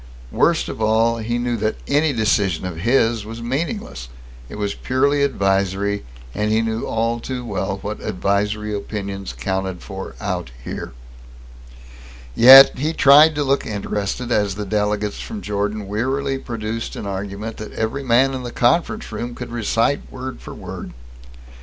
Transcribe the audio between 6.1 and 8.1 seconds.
and he knew all too well what